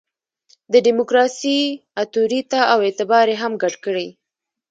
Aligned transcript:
د 0.73 0.75
ډیموکراسي 0.85 1.59
اُتوریته 2.01 2.59
او 2.71 2.79
اعتبار 2.87 3.25
یې 3.31 3.37
هم 3.43 3.53
ګډ 3.61 3.73
کړي. 3.85 4.07